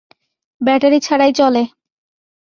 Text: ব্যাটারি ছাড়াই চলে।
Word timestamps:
ব্যাটারি 0.61 0.99
ছাড়াই 0.99 1.31
চলে। 1.33 1.63